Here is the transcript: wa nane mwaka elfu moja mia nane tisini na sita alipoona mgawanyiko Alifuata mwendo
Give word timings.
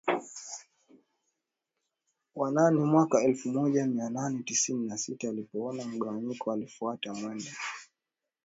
wa 2.35 2.51
nane 2.51 2.79
mwaka 2.83 3.21
elfu 3.23 3.49
moja 3.49 3.85
mia 3.87 4.09
nane 4.09 4.43
tisini 4.43 4.87
na 4.87 4.97
sita 4.97 5.29
alipoona 5.29 5.85
mgawanyiko 5.85 6.51
Alifuata 6.51 7.13
mwendo 7.13 7.51